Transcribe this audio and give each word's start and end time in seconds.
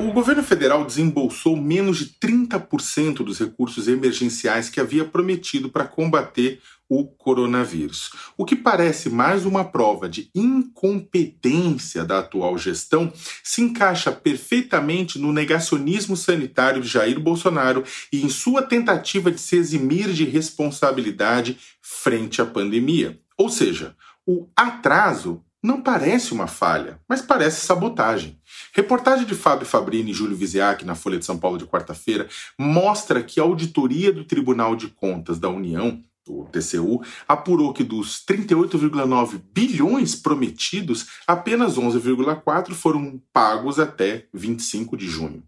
O 0.00 0.12
governo 0.12 0.42
federal 0.42 0.86
desembolsou 0.86 1.54
menos 1.54 1.98
de 1.98 2.06
30% 2.06 3.16
dos 3.16 3.38
recursos 3.38 3.86
emergenciais 3.86 4.70
que 4.70 4.80
havia 4.80 5.04
prometido 5.04 5.68
para 5.68 5.86
combater 5.86 6.58
o 6.88 7.04
coronavírus. 7.06 8.10
O 8.34 8.46
que 8.46 8.56
parece 8.56 9.10
mais 9.10 9.44
uma 9.44 9.62
prova 9.62 10.08
de 10.08 10.30
incompetência 10.34 12.02
da 12.02 12.20
atual 12.20 12.56
gestão 12.56 13.12
se 13.44 13.60
encaixa 13.60 14.10
perfeitamente 14.10 15.18
no 15.18 15.34
negacionismo 15.34 16.16
sanitário 16.16 16.80
de 16.80 16.88
Jair 16.88 17.20
Bolsonaro 17.20 17.84
e 18.10 18.24
em 18.24 18.30
sua 18.30 18.62
tentativa 18.62 19.30
de 19.30 19.38
se 19.38 19.56
eximir 19.56 20.14
de 20.14 20.24
responsabilidade 20.24 21.58
frente 21.82 22.40
à 22.40 22.46
pandemia. 22.46 23.20
Ou 23.36 23.50
seja, 23.50 23.94
o 24.26 24.48
atraso 24.56 25.44
não 25.62 25.82
parece 25.82 26.32
uma 26.32 26.46
falha, 26.46 26.98
mas 27.08 27.20
parece 27.20 27.64
sabotagem. 27.66 28.38
Reportagem 28.72 29.26
de 29.26 29.34
Fábio 29.34 29.66
Fabrini 29.66 30.10
e 30.10 30.14
Júlio 30.14 30.36
Viziac 30.36 30.84
na 30.84 30.94
Folha 30.94 31.18
de 31.18 31.24
São 31.24 31.38
Paulo 31.38 31.58
de 31.58 31.66
quarta-feira 31.66 32.28
mostra 32.58 33.22
que 33.22 33.38
a 33.38 33.42
auditoria 33.42 34.12
do 34.12 34.24
Tribunal 34.24 34.74
de 34.74 34.88
Contas 34.88 35.38
da 35.38 35.48
União 35.48 36.02
o 36.30 36.44
TCU, 36.46 37.02
apurou 37.26 37.72
que 37.72 37.82
dos 37.82 38.24
38,9 38.24 39.40
bilhões 39.52 40.14
prometidos, 40.14 41.06
apenas 41.26 41.76
11,4 41.76 42.72
foram 42.72 43.20
pagos 43.32 43.78
até 43.78 44.26
25 44.32 44.96
de 44.96 45.08
junho. 45.08 45.42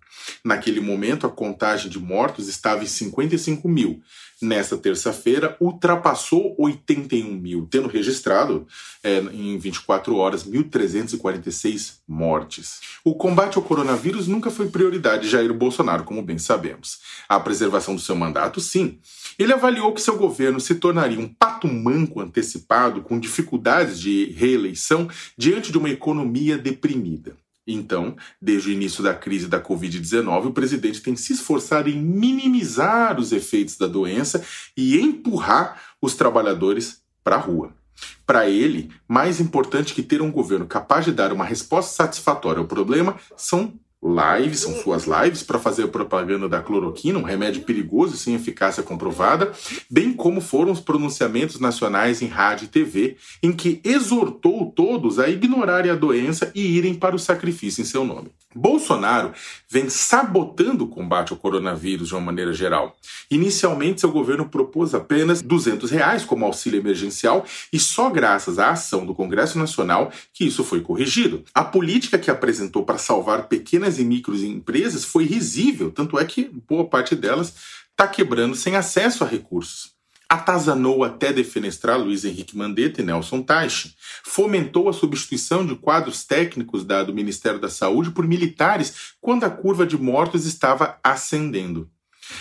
Naquele 0.45 0.81
momento, 0.81 1.27
a 1.27 1.31
contagem 1.31 1.91
de 1.91 1.99
mortos 1.99 2.49
estava 2.49 2.83
em 2.83 2.87
55 2.87 3.69
mil. 3.69 4.01
Nesta 4.43 4.77
terça-feira, 4.77 5.57
ultrapassou 5.61 6.57
81 6.59 7.33
mil, 7.33 7.69
tendo 7.71 7.87
registrado 7.87 8.67
é, 9.01 9.19
em 9.19 9.57
24 9.57 10.17
horas 10.17 10.45
1.346 10.45 11.99
mortes. 12.09 12.81
O 13.05 13.15
combate 13.15 13.57
ao 13.57 13.63
coronavírus 13.63 14.27
nunca 14.27 14.51
foi 14.51 14.69
prioridade 14.69 15.23
de 15.23 15.29
Jair 15.29 15.55
Bolsonaro, 15.55 16.03
como 16.03 16.21
bem 16.25 16.39
sabemos. 16.39 16.99
A 17.29 17.39
preservação 17.39 17.95
do 17.95 18.01
seu 18.01 18.17
mandato, 18.17 18.61
sim. 18.61 18.99
Ele 19.39 19.53
avaliou 19.53 19.95
que 19.95 20.03
seu 20.03 20.17
governo 20.19 20.59
se 20.59 20.75
tornaria 20.75 21.21
um 21.21 21.29
pato 21.29 21.69
manco 21.69 22.21
antecipado 22.21 23.01
com 23.01 23.21
dificuldades 23.21 24.01
de 24.01 24.33
reeleição 24.33 25.09
diante 25.39 25.71
de 25.71 25.79
uma 25.79 25.89
economia 25.89 26.59
deprimida. 26.59 27.37
Então, 27.67 28.17
desde 28.41 28.71
o 28.71 28.73
início 28.73 29.03
da 29.03 29.15
crise 29.15 29.47
da 29.47 29.61
Covid-19, 29.63 30.47
o 30.47 30.53
presidente 30.53 31.01
tem 31.01 31.15
se 31.15 31.33
esforçado 31.33 31.89
em 31.89 32.01
minimizar 32.01 33.19
os 33.19 33.33
efeitos 33.33 33.77
da 33.77 33.87
doença 33.87 34.45
e 34.77 34.99
empurrar 34.99 35.81
os 36.01 36.15
trabalhadores 36.15 37.03
para 37.23 37.37
a 37.37 37.41
rua. 37.41 37.73
Para 38.27 38.49
ele, 38.49 38.91
mais 39.07 39.41
importante 39.41 39.95
que 39.95 40.03
ter 40.03 40.21
um 40.21 40.33
governo 40.33 40.67
capaz 40.67 41.05
de 41.05 41.13
dar 41.13 41.33
uma 41.33 41.45
resposta 41.45 41.93
satisfatória 41.95 42.59
ao 42.59 42.67
problema 42.67 43.17
são 43.37 43.75
lives, 44.03 44.61
são 44.61 44.75
suas 44.75 45.05
lives 45.05 45.43
para 45.43 45.59
fazer 45.59 45.87
propaganda 45.89 46.49
da 46.49 46.61
cloroquina, 46.61 47.19
um 47.19 47.23
remédio 47.23 47.63
perigoso 47.63 48.17
sem 48.17 48.35
eficácia 48.35 48.83
comprovada, 48.83 49.53
bem 49.89 50.13
como 50.13 50.41
foram 50.41 50.73
os 50.73 50.81
pronunciamentos 50.81 51.61
nacionais 51.61 52.21
em 52.21 52.27
rádio 52.27 52.65
e 52.65 52.69
TV, 52.69 53.17
em 53.43 53.53
que 53.53 53.81
exortou 53.85 54.67
todos 54.75 55.19
a 55.19 55.29
ignorarem 55.29 55.91
a 55.91 55.95
doença 55.95 56.51
e 56.55 56.77
irem 56.77 56.95
para 56.95 57.15
o 57.15 57.19
sacrifício 57.19 57.81
em 57.81 57.85
seu 57.85 58.05
nome. 58.05 58.31
Bolsonaro 58.55 59.33
vem 59.69 59.89
sabotando 59.89 60.85
o 60.85 60.89
combate 60.89 61.33
ao 61.33 61.39
coronavírus 61.39 62.09
de 62.09 62.15
uma 62.15 62.21
maneira 62.21 62.53
geral. 62.53 62.97
Inicialmente, 63.31 64.01
seu 64.01 64.11
governo 64.11 64.49
propôs 64.49 64.95
apenas 64.95 65.41
200 65.41 65.91
reais 65.91 66.25
como 66.25 66.45
auxílio 66.45 66.79
emergencial 66.79 67.47
e 67.73 67.79
só 67.79 68.11
graças 68.11 68.59
à 68.59 68.71
ação 68.71 69.07
do 69.07 69.15
Congresso 69.15 69.59
Nacional 69.59 70.13
que 70.35 70.45
isso 70.45 70.63
foi 70.63 70.81
corrigido. 70.81 71.43
A 71.55 71.65
política 71.65 72.19
que 72.19 72.31
apresentou 72.31 72.85
para 72.85 72.99
salvar 72.99 73.49
pequenas 73.49 73.92
e 73.99 74.05
microempresas 74.05 75.05
foi 75.05 75.25
risível, 75.25 75.91
tanto 75.91 76.19
é 76.19 76.25
que 76.25 76.51
boa 76.69 76.85
parte 76.89 77.15
delas 77.15 77.55
está 77.91 78.07
quebrando 78.07 78.55
sem 78.55 78.77
acesso 78.77 79.25
a 79.25 79.27
recursos 79.27 79.93
atazanou 80.33 81.05
até 81.05 81.31
defenestrar 81.31 82.01
Luiz 82.01 82.25
Henrique 82.25 82.57
Mandetta 82.57 83.03
e 83.03 83.05
Nelson 83.05 83.43
Teich, 83.43 83.95
fomentou 84.25 84.89
a 84.89 84.93
substituição 84.95 85.67
de 85.67 85.77
quadros 85.77 86.25
técnicos 86.25 86.87
da, 86.87 87.03
do 87.03 87.13
Ministério 87.13 87.61
da 87.61 87.69
Saúde 87.69 88.13
por 88.13 88.27
militares 88.27 89.13
quando 89.21 89.45
a 89.45 89.51
curva 89.51 89.85
de 89.85 89.99
mortos 89.99 90.47
estava 90.47 90.99
ascendendo. 91.05 91.91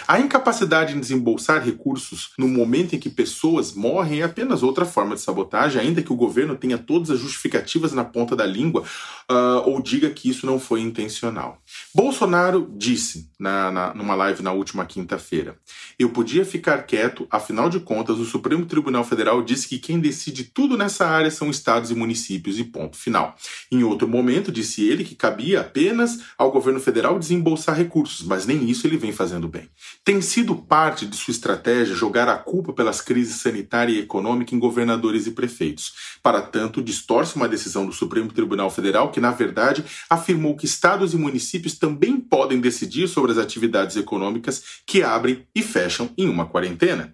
A 0.08 0.20
incapacidade 0.20 0.96
em 0.96 1.00
desembolsar 1.00 1.64
recursos 1.64 2.32
no 2.38 2.48
momento 2.48 2.96
em 2.96 3.00
que 3.00 3.10
pessoas 3.10 3.74
morrem 3.74 4.22
é 4.22 4.24
apenas 4.24 4.62
outra 4.62 4.86
forma 4.86 5.16
de 5.16 5.22
sabotagem, 5.22 5.82
ainda 5.82 6.04
que 6.04 6.14
o 6.14 6.16
governo 6.16 6.56
tenha 6.56 6.78
todas 6.78 7.10
as 7.10 7.20
justificativas 7.20 7.92
na 7.92 8.04
ponta 8.04 8.36
da 8.36 8.46
língua 8.46 8.84
uh, 9.30 9.68
ou 9.70 9.82
diga 9.82 10.10
que 10.10 10.30
isso 10.30 10.46
não 10.46 10.60
foi 10.60 10.82
intencional. 10.82 11.62
Bolsonaro 11.94 12.72
disse 12.78 13.31
na, 13.42 13.72
na, 13.72 13.94
numa 13.96 14.14
live 14.14 14.44
na 14.44 14.52
última 14.52 14.86
quinta-feira: 14.86 15.58
Eu 15.98 16.10
podia 16.10 16.46
ficar 16.46 16.84
quieto, 16.84 17.28
afinal 17.32 17.70
de 17.70 17.80
contas, 17.80 18.20
o 18.20 18.26
Supremo 18.26 18.68
Tribunal 18.68 19.04
Federal 19.04 19.42
disse 19.42 19.68
que 19.68 19.80
quem 19.80 20.00
decide 20.00 20.44
tudo 20.44 20.78
nessa 20.78 21.08
área 21.08 21.32
são 21.32 21.50
estados 21.50 21.90
e 21.90 21.96
municípios, 21.96 22.60
e 22.60 22.64
ponto 22.64 22.96
final. 22.96 23.36
Em 23.72 23.84
outro 23.84 24.08
momento, 24.08 24.52
disse 24.52 24.88
ele 24.88 25.04
que 25.04 25.16
cabia 25.16 25.62
apenas 25.62 26.20
ao 26.38 26.52
governo 26.52 26.80
federal 26.80 27.18
desembolsar 27.18 27.76
recursos, 27.76 28.26
mas 28.26 28.46
nem 28.46 28.70
isso 28.70 28.86
ele 28.86 28.96
vem 28.96 29.12
fazendo 29.12 29.48
bem. 29.48 29.68
Tem 30.06 30.22
sido 30.22 30.56
parte 30.56 31.08
de 31.08 31.18
sua 31.18 31.32
estratégia 31.32 31.96
jogar 31.96 32.30
a 32.30 32.38
culpa 32.38 32.72
pelas 32.72 33.02
crises 33.02 33.42
sanitária 33.42 33.92
e 33.92 34.00
econômica 34.00 34.54
em 34.54 34.60
governadores 34.60 35.26
e 35.26 35.32
prefeitos. 35.32 35.94
Para 36.22 36.42
tanto, 36.42 36.84
distorce 36.84 37.36
uma 37.36 37.50
decisão 37.50 37.88
do 37.88 37.92
Supremo 37.92 38.32
Tribunal 38.32 38.70
Federal 38.70 39.12
que, 39.12 39.20
na 39.20 39.32
verdade, 39.32 39.84
afirmou 40.08 40.56
que 40.56 40.66
estados 40.66 41.16
e 41.16 41.18
municípios 41.18 41.74
também 41.74 42.20
podem 42.20 42.62
decidir 42.62 43.08
sobre 43.08 43.31
as 43.32 43.38
atividades 43.38 43.96
econômicas 43.96 44.64
que 44.86 45.02
abrem 45.02 45.48
e 45.56 45.62
fecham 45.62 46.12
em 46.18 46.28
uma 46.28 46.46
quarentena. 46.46 47.14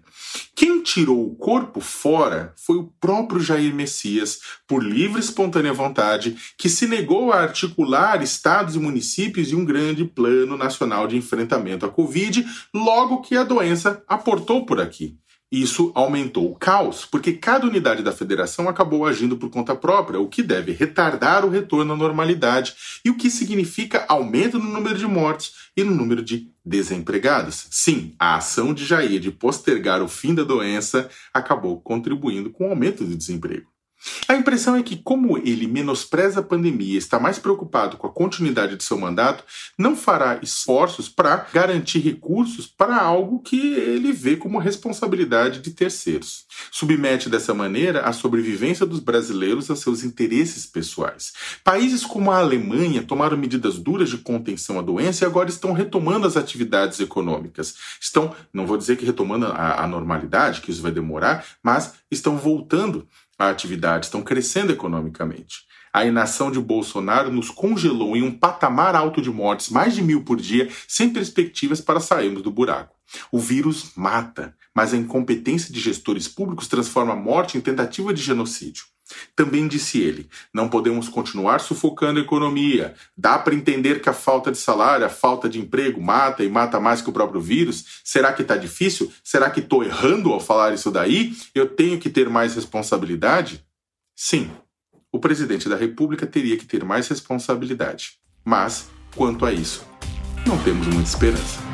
Quem 0.54 0.82
tirou 0.82 1.24
o 1.24 1.36
corpo 1.36 1.80
fora 1.80 2.52
foi 2.56 2.76
o 2.76 2.92
próprio 3.00 3.40
Jair 3.40 3.74
Messias, 3.74 4.40
por 4.66 4.82
livre 4.82 5.20
e 5.20 5.24
espontânea 5.24 5.72
vontade, 5.72 6.36
que 6.58 6.68
se 6.68 6.86
negou 6.86 7.32
a 7.32 7.40
articular 7.40 8.22
estados 8.22 8.74
e 8.74 8.78
municípios 8.78 9.52
em 9.52 9.54
um 9.54 9.64
grande 9.64 10.04
plano 10.04 10.56
nacional 10.56 11.06
de 11.06 11.16
enfrentamento 11.16 11.86
à 11.86 11.88
Covid, 11.88 12.44
logo 12.74 13.22
que 13.22 13.36
a 13.36 13.44
doença 13.44 14.02
aportou 14.06 14.66
por 14.66 14.80
aqui. 14.80 15.16
Isso 15.50 15.90
aumentou 15.94 16.50
o 16.50 16.54
caos, 16.54 17.06
porque 17.06 17.32
cada 17.32 17.66
unidade 17.66 18.02
da 18.02 18.12
federação 18.12 18.68
acabou 18.68 19.06
agindo 19.06 19.38
por 19.38 19.48
conta 19.48 19.74
própria, 19.74 20.20
o 20.20 20.28
que 20.28 20.42
deve 20.42 20.72
retardar 20.72 21.44
o 21.44 21.48
retorno 21.48 21.94
à 21.94 21.96
normalidade 21.96 22.74
e 23.02 23.08
o 23.08 23.16
que 23.16 23.30
significa 23.30 24.04
aumento 24.08 24.58
no 24.58 24.70
número 24.70 24.98
de 24.98 25.06
mortes 25.06 25.52
e 25.74 25.82
no 25.82 25.94
número 25.94 26.22
de 26.22 26.52
desempregados. 26.62 27.66
Sim, 27.70 28.14
a 28.18 28.36
ação 28.36 28.74
de 28.74 28.84
Jair 28.84 29.18
de 29.18 29.30
postergar 29.30 30.02
o 30.02 30.08
fim 30.08 30.34
da 30.34 30.44
doença 30.44 31.08
acabou 31.32 31.80
contribuindo 31.80 32.50
com 32.50 32.66
o 32.66 32.70
aumento 32.70 33.02
do 33.04 33.16
desemprego. 33.16 33.77
A 34.28 34.34
impressão 34.34 34.76
é 34.76 34.82
que, 34.82 34.96
como 34.96 35.38
ele 35.38 35.66
menospreza 35.66 36.40
a 36.40 36.42
pandemia 36.42 36.94
e 36.94 36.98
está 36.98 37.18
mais 37.18 37.38
preocupado 37.38 37.96
com 37.96 38.06
a 38.06 38.12
continuidade 38.12 38.76
de 38.76 38.84
seu 38.84 38.98
mandato, 38.98 39.42
não 39.76 39.96
fará 39.96 40.38
esforços 40.42 41.08
para 41.08 41.48
garantir 41.52 41.98
recursos 41.98 42.66
para 42.66 42.96
algo 43.00 43.40
que 43.40 43.58
ele 43.58 44.12
vê 44.12 44.36
como 44.36 44.58
responsabilidade 44.58 45.60
de 45.60 45.70
terceiros. 45.70 46.46
Submete 46.70 47.28
dessa 47.28 47.52
maneira 47.52 48.02
a 48.02 48.12
sobrevivência 48.12 48.86
dos 48.86 49.00
brasileiros 49.00 49.70
a 49.70 49.76
seus 49.76 50.04
interesses 50.04 50.66
pessoais. 50.66 51.32
Países 51.64 52.04
como 52.04 52.30
a 52.30 52.38
Alemanha 52.38 53.02
tomaram 53.02 53.36
medidas 53.36 53.78
duras 53.78 54.10
de 54.10 54.18
contenção 54.18 54.78
à 54.78 54.82
doença 54.82 55.24
e 55.24 55.26
agora 55.26 55.48
estão 55.48 55.72
retomando 55.72 56.26
as 56.26 56.36
atividades 56.36 57.00
econômicas. 57.00 57.74
Estão, 58.00 58.34
não 58.52 58.66
vou 58.66 58.76
dizer 58.76 58.96
que 58.96 59.04
retomando 59.04 59.46
a, 59.46 59.82
a 59.82 59.86
normalidade, 59.86 60.60
que 60.60 60.70
isso 60.70 60.82
vai 60.82 60.92
demorar, 60.92 61.44
mas 61.62 61.94
estão 62.10 62.36
voltando 62.36 63.06
a 63.38 63.48
atividade, 63.48 64.06
estão 64.06 64.22
crescendo 64.22 64.72
economicamente. 64.72 65.68
A 65.92 66.04
inação 66.04 66.50
de 66.50 66.60
Bolsonaro 66.60 67.30
nos 67.32 67.50
congelou 67.50 68.16
em 68.16 68.22
um 68.22 68.30
patamar 68.30 68.94
alto 68.94 69.22
de 69.22 69.30
mortes, 69.30 69.70
mais 69.70 69.94
de 69.94 70.02
mil 70.02 70.22
por 70.22 70.36
dia, 70.36 70.68
sem 70.86 71.10
perspectivas 71.10 71.80
para 71.80 72.00
sairmos 72.00 72.42
do 72.42 72.50
buraco. 72.50 72.96
O 73.32 73.38
vírus 73.38 73.92
mata, 73.96 74.54
mas 74.74 74.92
a 74.92 74.96
incompetência 74.96 75.72
de 75.72 75.80
gestores 75.80 76.28
públicos 76.28 76.68
transforma 76.68 77.14
a 77.14 77.16
morte 77.16 77.56
em 77.56 77.60
tentativa 77.60 78.12
de 78.12 78.22
genocídio. 78.22 78.84
Também 79.34 79.66
disse 79.66 80.00
ele: 80.00 80.28
não 80.52 80.68
podemos 80.68 81.08
continuar 81.08 81.60
sufocando 81.60 82.18
a 82.18 82.22
economia. 82.22 82.94
Dá 83.16 83.38
para 83.38 83.54
entender 83.54 84.00
que 84.00 84.08
a 84.08 84.12
falta 84.12 84.50
de 84.50 84.58
salário, 84.58 85.06
a 85.06 85.10
falta 85.10 85.48
de 85.48 85.58
emprego 85.58 86.00
mata 86.00 86.44
e 86.44 86.48
mata 86.48 86.80
mais 86.80 87.00
que 87.00 87.10
o 87.10 87.12
próprio 87.12 87.40
vírus? 87.40 88.00
Será 88.04 88.32
que 88.32 88.42
está 88.42 88.56
difícil? 88.56 89.12
Será 89.22 89.50
que 89.50 89.60
estou 89.60 89.82
errando 89.84 90.32
ao 90.32 90.40
falar 90.40 90.72
isso 90.72 90.90
daí? 90.90 91.36
Eu 91.54 91.68
tenho 91.68 91.98
que 91.98 92.10
ter 92.10 92.28
mais 92.28 92.54
responsabilidade? 92.54 93.64
Sim, 94.14 94.50
o 95.12 95.18
presidente 95.18 95.68
da 95.68 95.76
República 95.76 96.26
teria 96.26 96.56
que 96.56 96.66
ter 96.66 96.84
mais 96.84 97.08
responsabilidade. 97.08 98.18
Mas, 98.44 98.88
quanto 99.14 99.44
a 99.44 99.52
isso, 99.52 99.86
não 100.46 100.58
temos 100.62 100.86
muita 100.86 101.08
esperança. 101.08 101.67